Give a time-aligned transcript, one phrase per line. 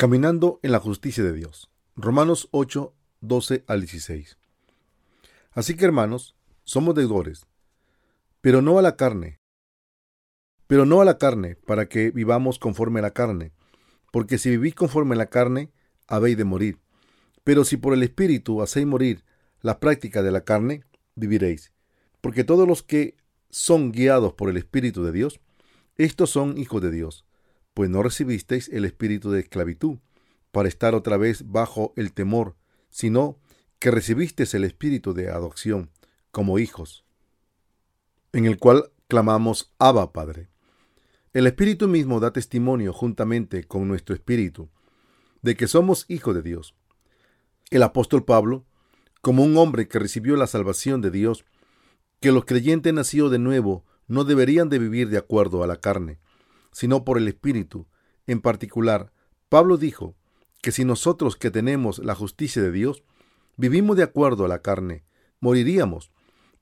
[0.00, 1.72] Caminando en la justicia de Dios.
[1.96, 4.38] Romanos 8, 12 al 16.
[5.50, 7.48] Así que hermanos, somos deudores,
[8.40, 9.40] pero no a la carne,
[10.68, 13.50] pero no a la carne, para que vivamos conforme a la carne,
[14.12, 15.72] porque si vivís conforme a la carne,
[16.06, 16.78] habéis de morir.
[17.42, 19.24] Pero si por el Espíritu hacéis morir
[19.62, 20.84] la práctica de la carne,
[21.16, 21.72] viviréis.
[22.20, 23.16] Porque todos los que
[23.50, 25.40] son guiados por el Espíritu de Dios,
[25.96, 27.24] estos son hijos de Dios
[27.78, 29.98] pues no recibisteis el espíritu de esclavitud
[30.50, 32.56] para estar otra vez bajo el temor,
[32.90, 33.38] sino
[33.78, 35.92] que recibisteis el espíritu de adopción
[36.32, 37.04] como hijos,
[38.32, 40.48] en el cual clamamos Abba Padre.
[41.32, 44.68] El Espíritu mismo da testimonio juntamente con nuestro espíritu
[45.42, 46.74] de que somos hijos de Dios.
[47.70, 48.66] El apóstol Pablo,
[49.20, 51.44] como un hombre que recibió la salvación de Dios,
[52.18, 56.18] que los creyentes nacidos de nuevo no deberían de vivir de acuerdo a la carne,
[56.78, 57.88] sino por el Espíritu.
[58.28, 59.10] En particular,
[59.48, 60.14] Pablo dijo
[60.62, 63.02] que si nosotros que tenemos la justicia de Dios,
[63.56, 65.02] vivimos de acuerdo a la carne,
[65.40, 66.12] moriríamos,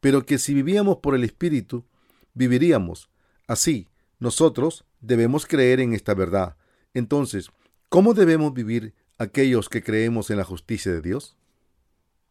[0.00, 1.84] pero que si vivíamos por el Espíritu,
[2.32, 3.10] viviríamos.
[3.46, 6.56] Así, nosotros debemos creer en esta verdad.
[6.94, 7.50] Entonces,
[7.90, 11.36] ¿cómo debemos vivir aquellos que creemos en la justicia de Dios?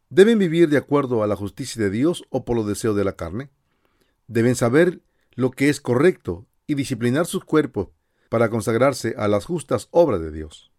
[0.09, 3.16] ¿Deben vivir de acuerdo a la justicia de Dios o por los deseos de la
[3.16, 3.52] carne?
[4.25, 5.03] Deben saber
[5.36, 7.89] lo que es correcto y disciplinar sus cuerpos
[8.30, 10.71] para consagrarse a las justas obras de Dios.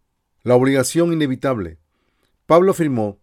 [0.43, 1.77] La obligación inevitable.
[2.45, 3.19] Pablo afirmó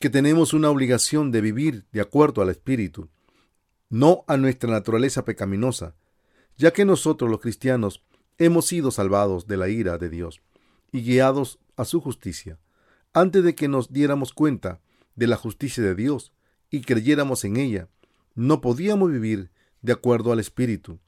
[0.00, 3.08] que tenemos una obligación de vivir de acuerdo al Espíritu,
[3.88, 5.94] no a nuestra naturaleza pecaminosa,
[6.56, 8.04] ya que nosotros los cristianos
[8.38, 10.40] hemos sido salvados de la ira de Dios
[10.92, 12.58] y guiados a su justicia.
[13.12, 14.80] Antes de que nos diéramos cuenta
[15.14, 16.32] de la justicia de Dios
[16.70, 17.88] y creyéramos en ella,
[18.34, 19.50] no podíamos vivir
[19.82, 20.98] de acuerdo al Espíritu,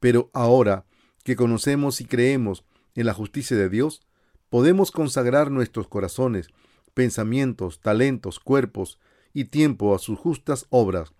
[0.00, 0.86] pero ahora
[1.24, 2.64] que conocemos y creemos
[2.94, 4.02] en la justicia de Dios,
[4.48, 6.48] podemos consagrar nuestros corazones,
[6.94, 8.98] pensamientos, talentos, cuerpos
[9.34, 11.12] y tiempo a sus justas obras.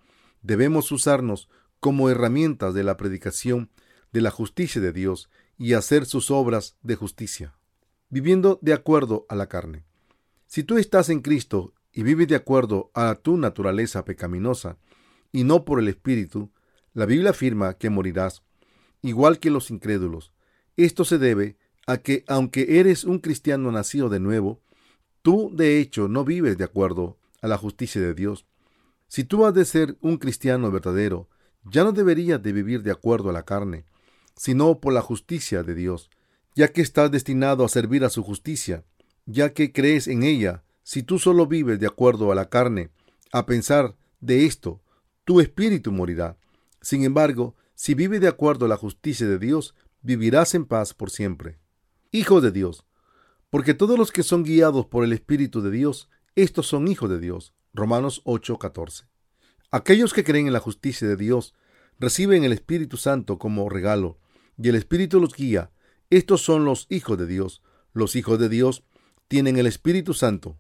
[0.43, 1.49] Debemos usarnos
[1.81, 3.71] como herramientas de la predicación
[4.13, 5.29] de la justicia de Dios
[5.59, 7.55] y hacer sus obras de justicia,
[8.09, 9.85] viviendo de acuerdo a la carne.
[10.47, 14.79] Si tú estás en Cristo y vives de acuerdo a tu naturaleza pecaminosa
[15.33, 16.51] y no por el Espíritu,
[16.95, 18.43] la Biblia afirma que morirás
[19.03, 20.33] igual que los incrédulos.
[20.77, 24.61] Esto se debe a que, aunque eres un cristiano nacido de nuevo,
[25.23, 28.47] tú de hecho no vives de acuerdo a la justicia de Dios.
[29.09, 31.29] Si tú has de ser un cristiano verdadero,
[31.65, 33.85] ya no deberías de vivir de acuerdo a la carne,
[34.37, 36.11] sino por la justicia de Dios,
[36.55, 38.85] ya que estás destinado a servir a su justicia,
[39.25, 40.65] ya que crees en ella.
[40.83, 42.91] Si tú solo vives de acuerdo a la carne,
[43.33, 44.81] a pensar de esto,
[45.25, 46.37] tu espíritu morirá.
[46.81, 51.11] Sin embargo, si vive de acuerdo a la justicia de Dios, vivirás en paz por
[51.11, 51.61] siempre.
[52.11, 52.85] Hijo de Dios,
[53.51, 57.21] porque todos los que son guiados por el Espíritu de Dios, estos son hijos de
[57.21, 57.55] Dios.
[57.75, 59.05] Romanos 8:14.
[59.71, 61.55] Aquellos que creen en la justicia de Dios
[62.01, 64.19] reciben el Espíritu Santo como regalo,
[64.57, 65.71] y el Espíritu los guía.
[66.11, 67.63] Estos son los hijos de Dios.
[67.93, 68.85] Los hijos de Dios
[69.29, 70.57] tienen el Espíritu Santo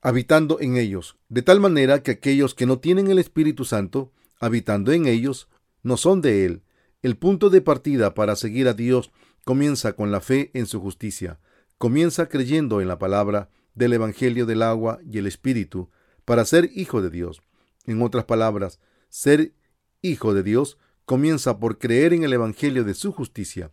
[0.00, 4.92] habitando en ellos, de tal manera que aquellos que no tienen el Espíritu Santo habitando
[4.92, 5.48] en ellos
[5.82, 6.62] no son de Él.
[7.02, 9.10] El punto de partida para seguir a Dios
[9.44, 11.38] comienza con la fe en su justicia.
[11.78, 15.90] Comienza creyendo en la palabra del Evangelio del agua y el Espíritu
[16.24, 17.42] para ser hijo de Dios.
[17.86, 19.54] En otras palabras, ser
[20.02, 23.70] hijo de Dios comienza por creer en el Evangelio de su justicia.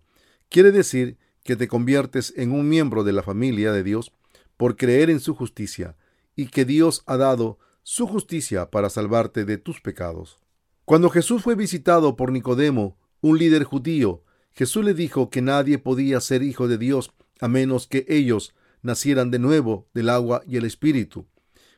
[0.50, 4.14] Quiere decir que te conviertes en un miembro de la familia de Dios
[4.58, 5.98] por creer en su justicia
[6.36, 10.40] y que Dios ha dado su justicia para salvarte de tus pecados.
[10.86, 14.24] Cuando Jesús fue visitado por Nicodemo, un líder judío,
[14.54, 18.54] Jesús le dijo que nadie podía ser hijo de Dios a menos que ellos
[18.84, 21.26] nacieran de nuevo del agua y el Espíritu.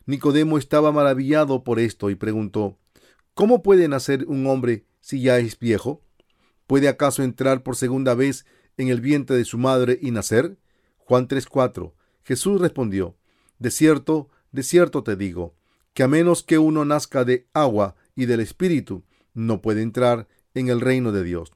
[0.05, 2.77] Nicodemo estaba maravillado por esto y preguntó,
[3.33, 6.01] ¿Cómo puede nacer un hombre si ya es viejo?
[6.67, 8.45] ¿Puede acaso entrar por segunda vez
[8.75, 10.57] en el vientre de su madre y nacer?
[10.97, 11.93] Juan 3:4.
[12.25, 13.15] Jesús respondió,
[13.57, 15.55] De cierto, de cierto te digo,
[15.93, 20.67] que a menos que uno nazca de agua y del Espíritu, no puede entrar en
[20.67, 21.53] el reino de Dios.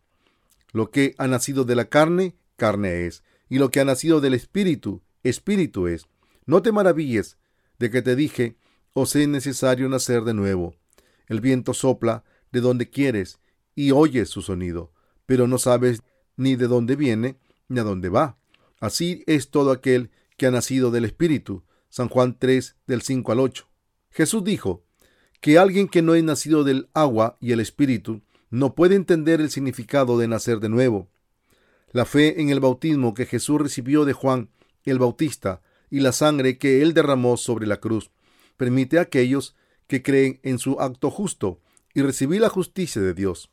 [0.72, 4.36] Lo que ha nacido de la carne, carne es, y lo que ha nacido del
[4.36, 6.06] Espíritu, Espíritu es.
[6.46, 7.38] No te maravilles
[7.80, 8.56] de que te dije,
[8.94, 10.76] os es necesario nacer de nuevo.
[11.28, 13.40] El viento sopla de donde quieres
[13.76, 14.94] y oyes su sonido,
[15.26, 16.04] pero no sabes
[16.38, 17.38] ni de dónde viene
[17.68, 18.38] ni a dónde va.
[18.80, 21.64] Así es todo aquel que ha nacido del Espíritu.
[21.90, 23.68] San Juan 3 del 5 al 8.
[24.12, 24.84] Jesús dijo,
[25.42, 29.50] que alguien que no es nacido del agua y el espíritu no puede entender el
[29.50, 31.10] significado de nacer de nuevo.
[31.92, 34.50] La fe en el bautismo que Jesús recibió de Juan
[34.86, 38.12] el Bautista y la sangre que él derramó sobre la cruz.
[38.58, 39.56] Permite a aquellos
[39.88, 41.60] que creen en su acto justo
[41.94, 43.52] y recibir la justicia de Dios.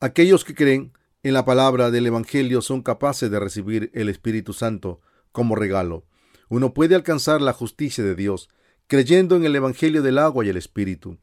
[0.00, 0.92] Aquellos que creen
[1.22, 5.00] en la palabra del Evangelio son capaces de recibir el Espíritu Santo
[5.32, 6.04] como regalo.
[6.48, 8.48] Uno puede alcanzar la justicia de Dios
[8.86, 11.18] creyendo en el Evangelio del agua y el Espíritu.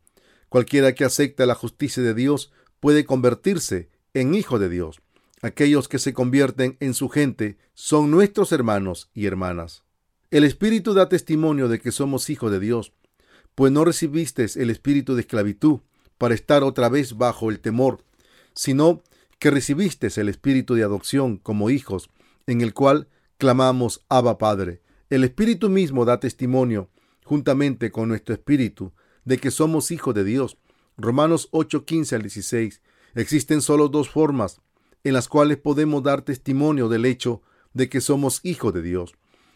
[0.55, 5.01] Cualquiera que acepta la justicia de Dios puede convertirse en hijo de Dios.
[5.41, 9.83] Aquellos que se convierten en su gente son nuestros hermanos y hermanas.
[10.31, 12.93] El Espíritu da testimonio de que somos hijos de Dios,
[13.53, 15.81] pues no recibiste el espíritu de esclavitud
[16.17, 18.05] para estar otra vez bajo el temor,
[18.53, 19.03] sino
[19.39, 22.09] que recibiste el espíritu de adopción como hijos,
[22.47, 24.81] en el cual clamamos Abba Padre.
[25.09, 26.89] El Espíritu mismo da testimonio,
[27.25, 28.93] juntamente con nuestro espíritu,
[29.25, 30.57] de que somos hijos de Dios.
[30.97, 32.81] Romanos 8, 15 al 16.
[33.15, 34.61] Existen solo dos formas
[35.03, 37.41] en las cuales podemos dar testimonio del hecho
[37.73, 39.13] de que somos hijos de Dios.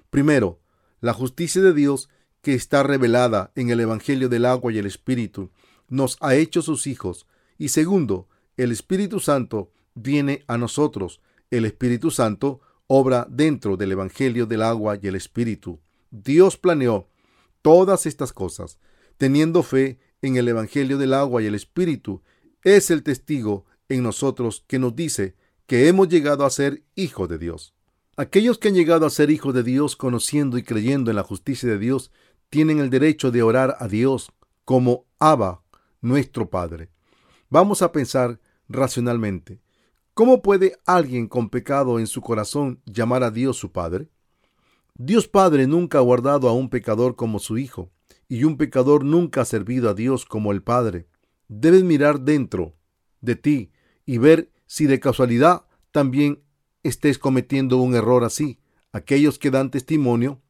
[0.10, 0.60] Primero,
[1.02, 2.10] la justicia de Dios
[2.42, 5.52] que está revelada en el Evangelio del agua y el Espíritu
[5.88, 7.26] nos ha hecho sus hijos.
[7.58, 8.28] Y segundo,
[8.58, 11.22] el Espíritu Santo viene a nosotros.
[11.50, 15.80] El Espíritu Santo obra dentro del Evangelio del agua y el Espíritu.
[16.12, 17.08] Dios planeó
[17.62, 18.80] todas estas cosas,
[19.20, 22.24] teniendo fe en el Evangelio del agua y el Espíritu,
[22.64, 25.36] es el testigo en nosotros que nos dice
[25.68, 27.76] que hemos llegado a ser hijos de Dios.
[28.16, 31.70] Aquellos que han llegado a ser hijos de Dios conociendo y creyendo en la justicia
[31.70, 32.12] de Dios
[32.50, 34.32] tienen el derecho de orar a Dios
[34.64, 35.64] como Abba,
[36.00, 36.90] nuestro Padre.
[37.50, 38.40] Vamos a pensar
[38.70, 39.60] racionalmente.
[40.14, 44.08] ¿Cómo puede alguien con pecado en su corazón llamar a Dios su Padre?
[44.96, 47.92] Dios Padre nunca ha guardado a un pecador como su Hijo,
[48.30, 51.08] y un pecador nunca ha servido a Dios como el Padre.
[51.48, 52.76] Debes mirar dentro
[53.22, 53.72] de ti
[54.06, 56.44] y ver si de casualidad también
[56.84, 58.60] estés cometiendo un error así.
[58.94, 60.42] Aquellos que dan testimonio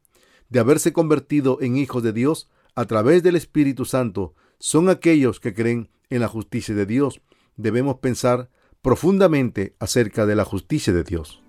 [0.50, 5.54] de haberse convertido en hijos de Dios a través del Espíritu Santo son aquellos que
[5.54, 7.22] creen en la justicia de Dios.
[7.56, 8.50] Debemos pensar
[8.82, 11.42] profundamente acerca de la justicia de Dios.